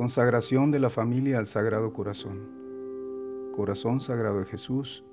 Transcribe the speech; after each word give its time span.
Consagración 0.00 0.70
de 0.70 0.78
la 0.78 0.88
familia 0.88 1.38
al 1.38 1.46
Sagrado 1.46 1.92
Corazón. 1.92 2.48
Corazón 3.54 4.00
Sagrado 4.00 4.38
de 4.38 4.46
Jesús, 4.46 5.04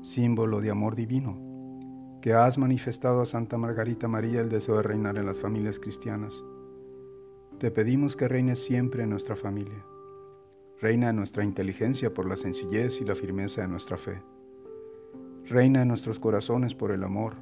símbolo 0.00 0.60
de 0.60 0.70
amor 0.70 0.94
divino, 0.94 1.36
que 2.22 2.34
has 2.34 2.56
manifestado 2.56 3.20
a 3.20 3.26
Santa 3.26 3.58
Margarita 3.58 4.06
María 4.06 4.40
el 4.40 4.48
deseo 4.48 4.76
de 4.76 4.84
reinar 4.84 5.18
en 5.18 5.26
las 5.26 5.40
familias 5.40 5.80
cristianas. 5.80 6.44
Te 7.58 7.72
pedimos 7.72 8.14
que 8.14 8.28
reines 8.28 8.64
siempre 8.64 9.02
en 9.02 9.10
nuestra 9.10 9.34
familia. 9.34 9.84
Reina 10.80 11.10
en 11.10 11.16
nuestra 11.16 11.42
inteligencia 11.42 12.14
por 12.14 12.28
la 12.28 12.36
sencillez 12.36 13.00
y 13.00 13.04
la 13.04 13.16
firmeza 13.16 13.62
de 13.62 13.66
nuestra 13.66 13.96
fe. 13.96 14.22
Reina 15.46 15.82
en 15.82 15.88
nuestros 15.88 16.20
corazones 16.20 16.76
por 16.76 16.92
el 16.92 17.02
amor, 17.02 17.34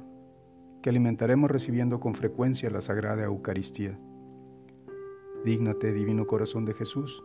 que 0.81 0.89
alimentaremos 0.89 1.51
recibiendo 1.51 1.99
con 1.99 2.15
frecuencia 2.15 2.71
la 2.71 2.81
Sagrada 2.81 3.23
Eucaristía 3.23 3.99
Dígnate, 5.45 5.93
Divino 5.93 6.25
Corazón 6.25 6.65
de 6.65 6.73
Jesús, 6.73 7.23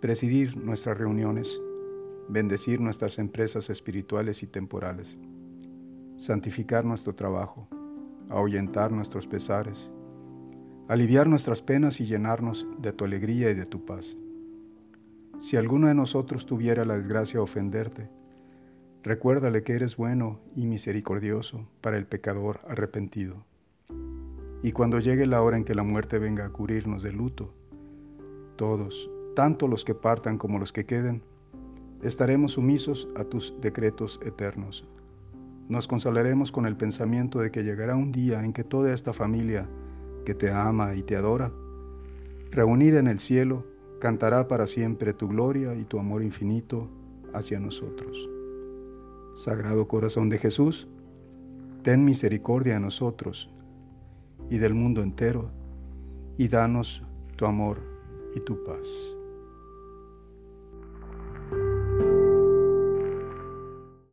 presidir 0.00 0.56
nuestras 0.56 0.96
reuniones, 0.96 1.60
bendecir 2.28 2.80
nuestras 2.80 3.18
empresas 3.18 3.68
espirituales 3.68 4.42
y 4.42 4.46
temporales, 4.46 5.18
santificar 6.16 6.84
nuestro 6.84 7.14
trabajo, 7.14 7.68
ahuyentar 8.30 8.92
nuestros 8.92 9.26
pesares, 9.26 9.90
aliviar 10.88 11.26
nuestras 11.26 11.60
penas 11.60 12.00
y 12.00 12.06
llenarnos 12.06 12.66
de 12.78 12.92
tu 12.92 13.04
alegría 13.04 13.50
y 13.50 13.54
de 13.54 13.66
tu 13.66 13.84
paz. 13.84 14.16
Si 15.40 15.56
alguno 15.56 15.88
de 15.88 15.94
nosotros 15.94 16.46
tuviera 16.46 16.84
la 16.84 16.96
desgracia 16.96 17.38
de 17.38 17.44
ofenderte, 17.44 18.08
recuérdale 19.02 19.62
que 19.62 19.74
eres 19.74 19.96
bueno 19.96 20.40
y 20.54 20.66
misericordioso 20.66 21.68
para 21.80 21.98
el 21.98 22.06
pecador 22.06 22.60
arrepentido 22.66 23.44
y 24.62 24.72
cuando 24.72 25.00
llegue 25.00 25.26
la 25.26 25.42
hora 25.42 25.56
en 25.56 25.64
que 25.64 25.74
la 25.74 25.82
muerte 25.82 26.18
venga 26.18 26.46
a 26.46 26.50
cubrirnos 26.50 27.02
de 27.02 27.12
luto, 27.12 27.52
todos, 28.56 29.10
tanto 29.34 29.68
los 29.68 29.84
que 29.84 29.94
partan 29.94 30.38
como 30.38 30.58
los 30.58 30.72
que 30.72 30.86
queden, 30.86 31.22
estaremos 32.02 32.52
sumisos 32.52 33.08
a 33.16 33.24
tus 33.24 33.54
decretos 33.60 34.18
eternos. 34.24 34.86
Nos 35.68 35.88
consolaremos 35.88 36.52
con 36.52 36.66
el 36.66 36.76
pensamiento 36.76 37.40
de 37.40 37.50
que 37.50 37.64
llegará 37.64 37.96
un 37.96 38.12
día 38.12 38.42
en 38.44 38.52
que 38.52 38.64
toda 38.64 38.94
esta 38.94 39.12
familia 39.12 39.68
que 40.24 40.34
te 40.34 40.50
ama 40.50 40.94
y 40.94 41.02
te 41.02 41.16
adora, 41.16 41.52
reunida 42.50 42.98
en 42.98 43.08
el 43.08 43.18
cielo, 43.18 43.64
cantará 44.00 44.48
para 44.48 44.66
siempre 44.66 45.12
tu 45.12 45.28
gloria 45.28 45.74
y 45.74 45.84
tu 45.84 45.98
amor 45.98 46.22
infinito 46.22 46.88
hacia 47.34 47.60
nosotros. 47.60 48.28
Sagrado 49.34 49.86
Corazón 49.86 50.28
de 50.28 50.38
Jesús, 50.38 50.88
ten 51.82 52.04
misericordia 52.04 52.74
de 52.74 52.80
nosotros 52.80 53.50
y 54.50 54.58
del 54.58 54.74
mundo 54.74 55.02
entero, 55.02 55.50
y 56.38 56.48
danos 56.48 57.02
tu 57.36 57.46
amor 57.46 57.80
y 58.34 58.40
tu 58.40 58.62
paz. 58.64 58.86